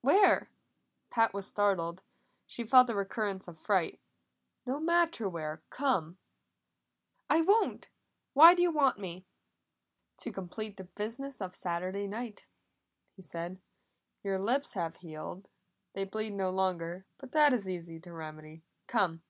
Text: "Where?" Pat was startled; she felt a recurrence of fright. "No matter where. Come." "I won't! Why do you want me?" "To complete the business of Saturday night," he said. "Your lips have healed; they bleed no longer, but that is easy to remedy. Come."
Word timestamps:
"Where?" 0.00 0.50
Pat 1.10 1.32
was 1.32 1.46
startled; 1.46 2.02
she 2.44 2.66
felt 2.66 2.90
a 2.90 2.94
recurrence 2.96 3.46
of 3.46 3.56
fright. 3.56 4.00
"No 4.66 4.80
matter 4.80 5.28
where. 5.28 5.62
Come." 5.70 6.18
"I 7.30 7.42
won't! 7.42 7.88
Why 8.32 8.52
do 8.52 8.62
you 8.62 8.72
want 8.72 8.98
me?" 8.98 9.26
"To 10.16 10.32
complete 10.32 10.76
the 10.76 10.82
business 10.98 11.40
of 11.40 11.54
Saturday 11.54 12.08
night," 12.08 12.48
he 13.14 13.22
said. 13.22 13.60
"Your 14.24 14.40
lips 14.40 14.74
have 14.74 14.96
healed; 14.96 15.46
they 15.92 16.02
bleed 16.02 16.30
no 16.34 16.50
longer, 16.50 17.06
but 17.18 17.30
that 17.30 17.52
is 17.52 17.68
easy 17.68 18.00
to 18.00 18.12
remedy. 18.12 18.64
Come." 18.88 19.22